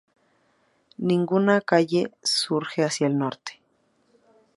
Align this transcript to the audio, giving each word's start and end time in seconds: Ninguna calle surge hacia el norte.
Ninguna 1.09 1.61
calle 1.61 2.11
surge 2.23 2.83
hacia 2.83 3.05
el 3.05 3.19
norte. 3.19 3.61